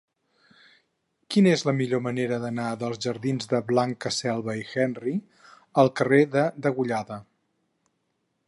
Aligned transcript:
Quina 1.33 1.51
és 1.57 1.63
la 1.69 1.73
millor 1.81 2.01
manera 2.05 2.39
d'anar 2.47 2.65
dels 2.85 2.99
jardins 3.07 3.51
de 3.53 3.61
Blanca 3.73 4.13
Selva 4.17 4.57
i 4.63 4.67
Henry 4.73 5.17
al 5.83 5.95
carrer 6.01 6.23
de 6.39 6.51
Degollada? 6.67 7.25